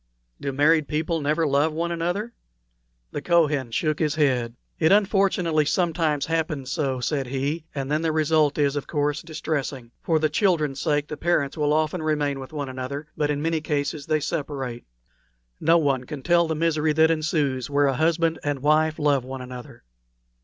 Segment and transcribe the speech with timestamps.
[0.39, 2.33] "Do married people never love one another?"
[3.11, 4.55] The Kohen shook his head.
[4.79, 9.91] "It unfortunately sometimes happens so," said he, "and then the result is, of course, distressing.
[10.01, 13.61] For the children's sake the parents will often remain with one another, but in many
[13.61, 14.85] cases they separate.
[15.59, 19.43] No one can tell the misery that ensues where a husband and wife love one
[19.43, 19.83] another."